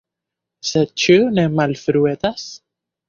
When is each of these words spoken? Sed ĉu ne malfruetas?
Sed 0.69 0.95
ĉu 1.03 1.17
ne 1.39 1.45
malfruetas? 1.59 2.49